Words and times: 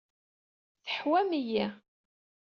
Tḥewwam-iyi. 0.85 1.65